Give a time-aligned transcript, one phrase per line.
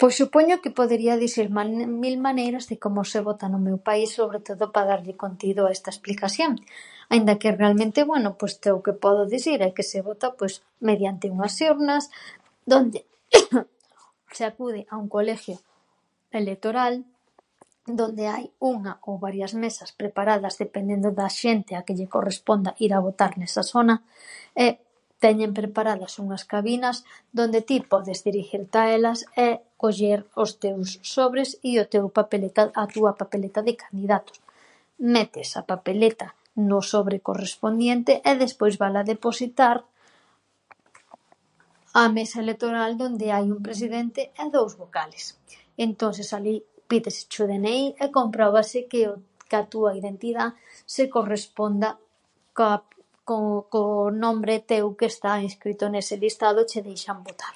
[0.00, 4.08] Pois supoño que podería disir man- mil maneiras de como se vota no meu país,
[4.20, 6.52] sobre todo para darlle contigo a esta esplicasión,
[7.12, 10.26] aínda que, realmente, bueno, pois que o que podo disir é que se vota
[10.88, 12.02] mediante unhas urnas
[12.72, 12.98] donde
[14.36, 15.56] se acude a un colegio
[16.40, 16.94] electoral,
[18.00, 22.92] donde hai unha ou varias mesas preparadas, dependendo da xente a que lle corresponda ir
[22.94, 23.96] a votar nesa sona,
[24.64, 24.68] e
[25.22, 26.96] teñen preparadas unhas cabinas
[27.38, 29.48] donde ti podes dirigirte a elas e
[29.82, 34.36] coller os teus sobres e o teu papeleta, a túa papeleta de candidatos.
[35.14, 36.28] Metes a papeleta
[36.68, 39.76] no sobre correspondiente e despois vala depositar
[41.98, 45.24] á mesa electoral donde hai un presidente e dous vocales.
[45.86, 46.56] Entonses alí
[46.90, 49.12] pídeseche o de ene i e compróbase que o
[49.50, 50.44] que a túa identidá
[50.94, 51.88] se corresponda
[52.56, 52.72] ca
[53.28, 53.82] co co
[54.24, 57.54] nombre teu que está inscrito nese listado e che deixan votar.